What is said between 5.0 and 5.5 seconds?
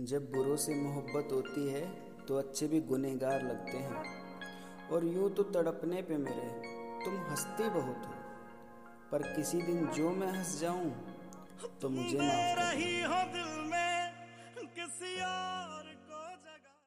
यूँ तो